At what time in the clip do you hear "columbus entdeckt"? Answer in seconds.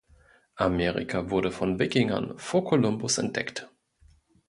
2.65-3.69